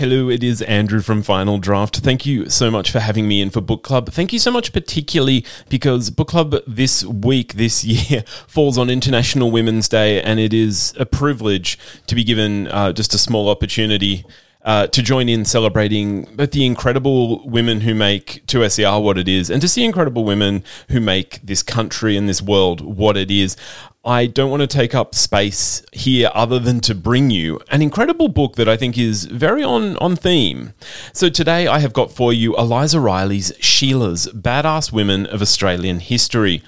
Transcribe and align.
Hello, 0.00 0.30
it 0.30 0.42
is 0.42 0.62
Andrew 0.62 1.02
from 1.02 1.22
Final 1.22 1.58
Draft. 1.58 1.98
Thank 1.98 2.24
you 2.24 2.48
so 2.48 2.70
much 2.70 2.90
for 2.90 3.00
having 3.00 3.28
me 3.28 3.42
in 3.42 3.50
for 3.50 3.60
book 3.60 3.82
club. 3.82 4.10
Thank 4.10 4.32
you 4.32 4.38
so 4.38 4.50
much, 4.50 4.72
particularly 4.72 5.44
because 5.68 6.08
book 6.08 6.28
club 6.28 6.54
this 6.66 7.04
week, 7.04 7.52
this 7.52 7.84
year, 8.10 8.24
falls 8.46 8.78
on 8.78 8.88
International 8.88 9.50
Women's 9.50 9.90
Day, 9.90 10.22
and 10.22 10.40
it 10.40 10.54
is 10.54 10.94
a 10.98 11.04
privilege 11.04 11.78
to 12.06 12.14
be 12.14 12.24
given 12.24 12.66
uh, 12.68 12.94
just 12.94 13.12
a 13.12 13.18
small 13.18 13.50
opportunity. 13.50 14.24
Uh, 14.62 14.86
to 14.88 15.02
join 15.02 15.26
in 15.26 15.42
celebrating 15.42 16.24
both 16.34 16.50
the 16.50 16.66
incredible 16.66 17.48
women 17.48 17.80
who 17.80 17.94
make 17.94 18.44
2SER 18.46 19.02
what 19.02 19.16
it 19.16 19.26
is 19.26 19.48
and 19.48 19.62
to 19.62 19.66
see 19.68 19.84
incredible 19.84 20.22
women 20.22 20.62
who 20.90 21.00
make 21.00 21.40
this 21.42 21.62
country 21.62 22.14
and 22.14 22.28
this 22.28 22.42
world 22.42 22.82
what 22.82 23.16
it 23.16 23.30
is. 23.30 23.56
I 24.04 24.26
don't 24.26 24.50
want 24.50 24.62
to 24.62 24.66
take 24.66 24.94
up 24.94 25.14
space 25.14 25.82
here 25.92 26.30
other 26.34 26.58
than 26.58 26.80
to 26.80 26.94
bring 26.94 27.30
you 27.30 27.60
an 27.70 27.82
incredible 27.82 28.28
book 28.28 28.56
that 28.56 28.66
I 28.68 28.76
think 28.76 28.96
is 28.96 29.26
very 29.26 29.62
on, 29.62 29.98
on 29.98 30.16
theme. 30.16 30.72
So 31.12 31.28
today 31.28 31.66
I 31.66 31.80
have 31.80 31.92
got 31.92 32.10
for 32.10 32.32
you 32.32 32.56
Eliza 32.56 32.98
Reilly's 32.98 33.52
Sheila's 33.60 34.26
Badass 34.28 34.90
Women 34.90 35.26
of 35.26 35.42
Australian 35.42 36.00
History. 36.00 36.62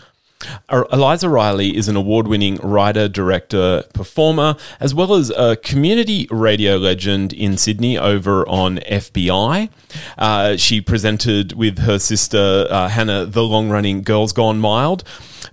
Eliza 0.70 1.28
Reilly 1.28 1.76
is 1.76 1.88
an 1.88 1.96
award 1.96 2.28
winning 2.28 2.56
writer, 2.56 3.08
director, 3.08 3.84
performer, 3.94 4.56
as 4.80 4.94
well 4.94 5.14
as 5.14 5.30
a 5.30 5.56
community 5.56 6.26
radio 6.30 6.76
legend 6.76 7.32
in 7.32 7.56
Sydney 7.56 7.98
over 7.98 8.48
on 8.48 8.78
FBI. 8.78 9.70
Uh, 10.18 10.56
she 10.56 10.80
presented 10.80 11.52
with 11.52 11.78
her 11.80 11.98
sister 11.98 12.66
uh, 12.70 12.88
Hannah 12.88 13.26
the 13.26 13.42
long 13.42 13.68
running 13.70 14.02
Girls 14.02 14.32
Gone 14.32 14.58
Mild. 14.58 15.04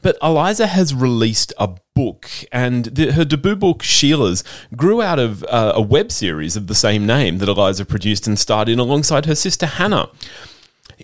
But 0.02 0.17
Eliza 0.21 0.67
has 0.67 0.93
released 0.93 1.51
a 1.57 1.71
book, 1.95 2.29
and 2.51 2.85
the, 2.85 3.12
her 3.13 3.26
debut 3.26 3.55
book, 3.55 3.84
Sheila's, 3.84 4.43
grew 4.76 5.01
out 5.01 5.20
of 5.20 5.43
uh, 5.45 5.73
a 5.76 5.81
web 5.81 6.12
series 6.12 6.55
of 6.55 6.67
the 6.67 6.76
same 6.76 7.05
name 7.05 7.40
that 7.40 7.49
Eliza 7.49 7.85
produced 7.85 8.27
and 8.27 8.40
starred 8.40 8.70
in 8.70 8.79
alongside 8.79 9.26
her 9.26 9.35
sister 9.35 9.65
Hannah. 9.65 10.09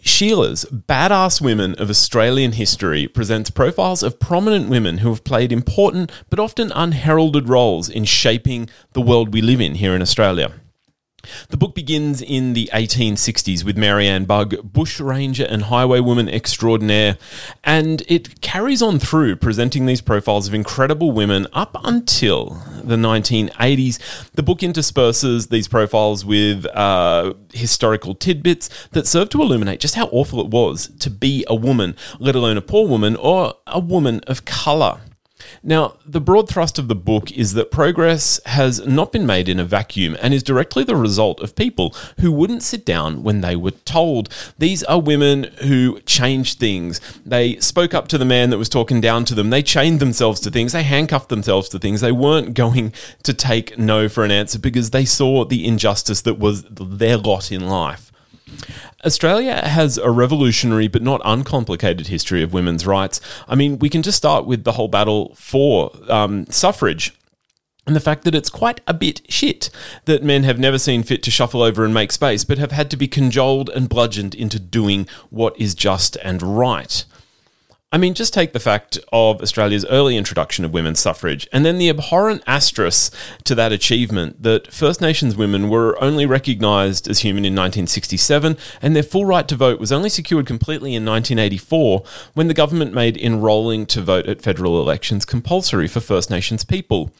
Sheila's 0.01 0.65
Badass 0.65 1.39
Women 1.39 1.75
of 1.75 1.89
Australian 1.89 2.53
History 2.53 3.07
presents 3.07 3.49
profiles 3.49 4.03
of 4.03 4.19
prominent 4.19 4.69
women 4.69 4.99
who 4.99 5.09
have 5.09 5.23
played 5.23 5.51
important 5.51 6.11
but 6.29 6.39
often 6.39 6.71
unheralded 6.73 7.47
roles 7.47 7.89
in 7.89 8.03
shaping 8.03 8.69
the 8.93 9.01
world 9.01 9.33
we 9.33 9.41
live 9.41 9.61
in 9.61 9.75
here 9.75 9.95
in 9.95 10.01
Australia. 10.01 10.51
The 11.49 11.57
book 11.57 11.73
begins 11.73 12.21
in 12.21 12.53
the 12.53 12.69
1860s 12.73 13.63
with 13.63 13.77
Mary 13.77 14.07
Ann 14.07 14.25
Bugg, 14.25 14.71
bushranger 14.73 15.45
and 15.45 15.63
highwaywoman 15.63 16.31
extraordinaire, 16.31 17.17
and 17.63 18.03
it 18.07 18.41
carries 18.41 18.81
on 18.81 18.99
through 18.99 19.37
presenting 19.37 19.85
these 19.85 20.01
profiles 20.01 20.47
of 20.47 20.53
incredible 20.53 21.11
women 21.11 21.47
up 21.53 21.77
until 21.83 22.61
the 22.87 22.95
1980s. 22.95 24.31
The 24.31 24.43
book 24.43 24.59
intersperses 24.59 25.47
these 25.47 25.67
profiles 25.67 26.25
with 26.25 26.65
uh, 26.67 27.33
historical 27.53 28.15
tidbits 28.15 28.69
that 28.91 29.07
serve 29.07 29.29
to 29.29 29.41
illuminate 29.41 29.79
just 29.79 29.95
how 29.95 30.07
awful 30.11 30.39
it 30.39 30.47
was 30.47 30.87
to 30.99 31.09
be 31.09 31.45
a 31.47 31.55
woman, 31.55 31.95
let 32.19 32.35
alone 32.35 32.57
a 32.57 32.61
poor 32.61 32.87
woman 32.87 33.15
or 33.15 33.53
a 33.67 33.79
woman 33.79 34.21
of 34.27 34.45
colour. 34.45 34.99
Now, 35.63 35.97
the 36.05 36.21
broad 36.21 36.49
thrust 36.49 36.77
of 36.79 36.87
the 36.87 36.95
book 36.95 37.31
is 37.31 37.53
that 37.53 37.71
progress 37.71 38.39
has 38.45 38.85
not 38.85 39.11
been 39.11 39.25
made 39.25 39.49
in 39.49 39.59
a 39.59 39.65
vacuum 39.65 40.17
and 40.21 40.33
is 40.33 40.43
directly 40.43 40.83
the 40.83 40.95
result 40.95 41.39
of 41.41 41.55
people 41.55 41.95
who 42.19 42.31
wouldn't 42.31 42.63
sit 42.63 42.85
down 42.85 43.23
when 43.23 43.41
they 43.41 43.55
were 43.55 43.71
told. 43.71 44.29
These 44.57 44.83
are 44.83 44.99
women 44.99 45.45
who 45.63 45.99
changed 46.01 46.59
things. 46.59 46.99
They 47.25 47.57
spoke 47.57 47.93
up 47.93 48.07
to 48.09 48.17
the 48.17 48.25
man 48.25 48.49
that 48.49 48.57
was 48.57 48.69
talking 48.69 49.01
down 49.01 49.25
to 49.25 49.35
them. 49.35 49.49
They 49.49 49.63
chained 49.63 49.99
themselves 49.99 50.39
to 50.41 50.51
things. 50.51 50.71
They 50.73 50.83
handcuffed 50.83 51.29
themselves 51.29 51.69
to 51.69 51.79
things. 51.79 52.01
They 52.01 52.11
weren't 52.11 52.53
going 52.53 52.93
to 53.23 53.33
take 53.33 53.77
no 53.77 54.09
for 54.09 54.23
an 54.23 54.31
answer 54.31 54.59
because 54.59 54.91
they 54.91 55.05
saw 55.05 55.45
the 55.45 55.65
injustice 55.65 56.21
that 56.21 56.39
was 56.39 56.63
their 56.69 57.17
lot 57.17 57.51
in 57.51 57.67
life. 57.67 58.11
Australia 59.05 59.67
has 59.67 59.97
a 59.97 60.09
revolutionary 60.09 60.87
but 60.87 61.01
not 61.01 61.21
uncomplicated 61.23 62.07
history 62.07 62.41
of 62.41 62.53
women's 62.53 62.87
rights. 62.87 63.21
I 63.47 63.55
mean, 63.55 63.77
we 63.79 63.89
can 63.89 64.01
just 64.01 64.17
start 64.17 64.45
with 64.45 64.63
the 64.63 64.73
whole 64.73 64.87
battle 64.87 65.35
for 65.35 65.91
um, 66.09 66.45
suffrage. 66.47 67.13
And 67.87 67.95
the 67.95 67.99
fact 67.99 68.23
that 68.23 68.33
it's 68.33 68.49
quite 68.49 68.81
a 68.87 68.95
bit 68.95 69.21
shit 69.29 69.69
that 70.05 70.23
men 70.23 70.43
have 70.43 70.57
never 70.57 70.79
seen 70.79 71.03
fit 71.03 71.21
to 71.23 71.29
shuffle 71.29 71.61
over 71.61 71.85
and 71.85 71.93
make 71.93 72.11
space, 72.11 72.43
but 72.43 72.57
have 72.57 72.71
had 72.71 72.89
to 72.89 72.97
be 72.97 73.07
cajoled 73.07 73.69
and 73.69 73.87
bludgeoned 73.87 74.33
into 74.33 74.59
doing 74.59 75.07
what 75.29 75.59
is 75.59 75.75
just 75.75 76.17
and 76.23 76.41
right. 76.41 77.05
I 77.95 77.97
mean, 77.97 78.13
just 78.13 78.33
take 78.33 78.51
the 78.51 78.59
fact 78.59 78.99
of 79.13 79.41
Australia's 79.41 79.85
early 79.85 80.17
introduction 80.17 80.65
of 80.65 80.73
women's 80.73 80.99
suffrage, 80.99 81.47
and 81.53 81.65
then 81.65 81.77
the 81.77 81.87
abhorrent 81.87 82.43
asterisk 82.45 83.15
to 83.45 83.55
that 83.55 83.71
achievement 83.71 84.43
that 84.43 84.69
First 84.73 84.99
Nations 84.99 85.37
women 85.37 85.69
were 85.69 85.97
only 86.03 86.25
recognised 86.25 87.07
as 87.07 87.19
human 87.19 87.45
in 87.45 87.53
1967, 87.53 88.57
and 88.81 88.95
their 88.97 89.01
full 89.01 89.23
right 89.23 89.47
to 89.47 89.55
vote 89.55 89.79
was 89.79 89.93
only 89.93 90.09
secured 90.09 90.45
completely 90.45 90.93
in 90.93 91.05
1984 91.05 92.03
when 92.33 92.49
the 92.49 92.53
government 92.53 92.93
made 92.93 93.15
enrolling 93.15 93.85
to 93.85 94.01
vote 94.01 94.25
at 94.25 94.41
federal 94.41 94.81
elections 94.81 95.23
compulsory 95.23 95.87
for 95.87 96.01
First 96.01 96.29
Nations 96.29 96.65
people. 96.65 97.13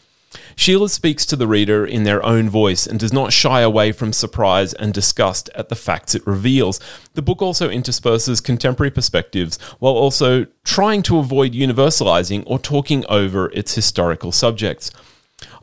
Sheila 0.55 0.89
speaks 0.89 1.25
to 1.25 1.35
the 1.35 1.47
reader 1.47 1.85
in 1.85 2.03
their 2.03 2.23
own 2.25 2.49
voice 2.49 2.87
and 2.87 2.99
does 2.99 3.13
not 3.13 3.33
shy 3.33 3.61
away 3.61 3.91
from 3.91 4.13
surprise 4.13 4.73
and 4.73 4.93
disgust 4.93 5.49
at 5.55 5.69
the 5.69 5.75
facts 5.75 6.15
it 6.15 6.25
reveals. 6.25 6.79
The 7.13 7.21
book 7.21 7.41
also 7.41 7.69
intersperses 7.69 8.41
contemporary 8.41 8.91
perspectives 8.91 9.57
while 9.79 9.93
also 9.93 10.45
trying 10.63 11.03
to 11.03 11.19
avoid 11.19 11.53
universalizing 11.53 12.43
or 12.45 12.59
talking 12.59 13.05
over 13.09 13.51
its 13.51 13.75
historical 13.75 14.31
subjects. 14.31 14.91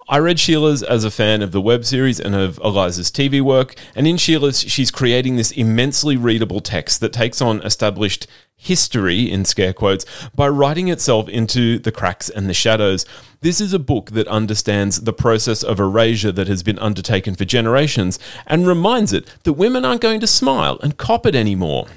I 0.08 0.18
read 0.18 0.38
Sheila's 0.38 0.82
as 0.82 1.04
a 1.04 1.10
fan 1.10 1.42
of 1.42 1.52
the 1.52 1.60
web 1.60 1.84
series 1.84 2.20
and 2.20 2.34
of 2.34 2.58
Eliza's 2.58 3.10
TV 3.10 3.40
work, 3.40 3.74
and 3.94 4.06
in 4.06 4.16
Sheila's, 4.18 4.60
she's 4.60 4.90
creating 4.90 5.36
this 5.36 5.52
immensely 5.52 6.16
readable 6.16 6.60
text 6.60 7.00
that 7.00 7.12
takes 7.12 7.40
on 7.40 7.62
established 7.62 8.26
history, 8.62 9.28
in 9.28 9.44
scare 9.44 9.72
quotes, 9.72 10.04
by 10.36 10.48
writing 10.48 10.88
itself 10.88 11.28
into 11.28 11.80
the 11.80 11.90
cracks 11.90 12.30
and 12.30 12.48
the 12.48 12.54
shadows. 12.54 13.04
This 13.40 13.60
is 13.60 13.72
a 13.72 13.80
book 13.80 14.12
that 14.12 14.28
understands 14.28 15.00
the 15.00 15.12
process 15.12 15.64
of 15.64 15.80
erasure 15.80 16.30
that 16.30 16.46
has 16.46 16.62
been 16.62 16.78
undertaken 16.78 17.34
for 17.34 17.44
generations 17.44 18.20
and 18.46 18.64
reminds 18.66 19.12
it 19.12 19.26
that 19.42 19.54
women 19.54 19.84
aren't 19.84 20.00
going 20.00 20.20
to 20.20 20.28
smile 20.28 20.78
and 20.80 20.96
cop 20.96 21.26
it 21.26 21.34
anymore. 21.34 21.88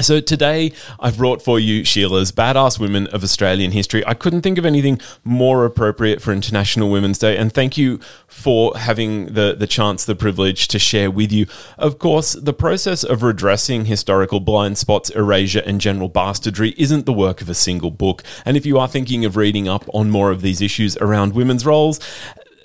So 0.00 0.18
today 0.18 0.72
I've 0.98 1.18
brought 1.18 1.40
for 1.40 1.60
you 1.60 1.84
Sheila's 1.84 2.32
Badass 2.32 2.80
Women 2.80 3.06
of 3.08 3.22
Australian 3.22 3.70
History. 3.70 4.04
I 4.04 4.14
couldn't 4.14 4.42
think 4.42 4.58
of 4.58 4.66
anything 4.66 5.00
more 5.22 5.64
appropriate 5.64 6.20
for 6.20 6.32
International 6.32 6.90
Women's 6.90 7.18
Day, 7.18 7.36
and 7.36 7.52
thank 7.52 7.78
you 7.78 8.00
for 8.26 8.76
having 8.76 9.26
the, 9.34 9.54
the 9.56 9.68
chance, 9.68 10.04
the 10.04 10.16
privilege 10.16 10.66
to 10.68 10.80
share 10.80 11.12
with 11.12 11.30
you. 11.30 11.46
Of 11.78 12.00
course, 12.00 12.32
the 12.32 12.52
process 12.52 13.04
of 13.04 13.22
redressing 13.22 13.84
historical 13.84 14.40
blind 14.40 14.78
spots, 14.78 15.10
erasure, 15.10 15.62
and 15.64 15.80
general 15.80 16.08
bastardry 16.08 16.74
isn't 16.76 17.06
the 17.06 17.12
work 17.12 17.40
of 17.40 17.48
a 17.48 17.54
single 17.54 17.92
book. 17.92 18.24
And 18.44 18.56
if 18.56 18.66
you 18.66 18.80
are 18.80 18.88
thinking 18.88 19.24
of 19.24 19.36
reading 19.36 19.68
up 19.68 19.84
on 19.94 20.10
more 20.10 20.32
of 20.32 20.42
these 20.42 20.60
issues 20.60 20.96
around 20.96 21.34
women's 21.34 21.64
roles, 21.64 22.00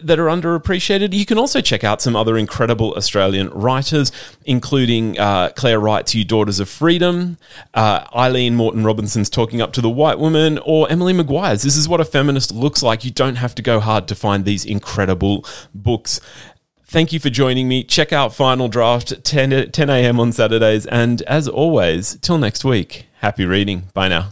that 0.01 0.19
are 0.19 0.27
underappreciated. 0.27 1.13
You 1.13 1.25
can 1.25 1.37
also 1.37 1.61
check 1.61 1.83
out 1.83 2.01
some 2.01 2.15
other 2.15 2.37
incredible 2.37 2.93
Australian 2.93 3.49
writers, 3.49 4.11
including 4.45 5.19
uh, 5.19 5.49
Clare 5.55 5.79
Wright's 5.79 6.15
You 6.15 6.25
Daughters 6.25 6.59
of 6.59 6.69
Freedom, 6.69 7.37
uh, 7.73 8.05
Aileen 8.15 8.55
Moreton-Robinson's 8.55 9.29
Talking 9.29 9.61
Up 9.61 9.73
to 9.73 9.81
the 9.81 9.89
White 9.89 10.19
Woman, 10.19 10.59
or 10.65 10.89
Emily 10.89 11.13
Maguire's 11.13 11.63
This 11.63 11.75
is 11.75 11.87
What 11.87 12.01
a 12.01 12.05
Feminist 12.05 12.51
Looks 12.51 12.83
Like. 12.83 13.03
You 13.03 13.11
don't 13.11 13.35
have 13.35 13.55
to 13.55 13.61
go 13.61 13.79
hard 13.79 14.07
to 14.07 14.15
find 14.15 14.45
these 14.45 14.65
incredible 14.65 15.45
books. 15.73 16.19
Thank 16.85 17.13
you 17.13 17.19
for 17.19 17.29
joining 17.29 17.67
me. 17.67 17.83
Check 17.83 18.11
out 18.11 18.33
Final 18.33 18.67
Draft 18.67 19.23
10, 19.23 19.71
10 19.71 19.89
a.m. 19.91 20.19
on 20.19 20.31
Saturdays. 20.31 20.87
And 20.87 21.21
as 21.23 21.47
always, 21.47 22.17
till 22.17 22.39
next 22.39 22.65
week, 22.65 23.05
happy 23.19 23.45
reading. 23.45 23.83
Bye 23.93 24.07
now. 24.07 24.29